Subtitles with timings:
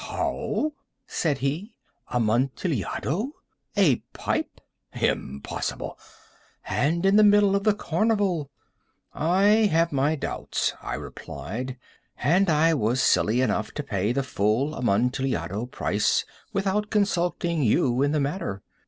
[0.07, 0.71] "How?"
[1.05, 1.75] said he.
[2.07, 3.33] "Amontillado?
[3.77, 4.59] A pipe?
[4.93, 5.99] Impossible!
[6.65, 8.49] And in the middle of the carnival!"
[9.13, 11.77] "I have my doubts," I replied;
[12.17, 18.11] "and I was silly enough to pay the full Amontillado price without consulting you in
[18.11, 18.63] the matter.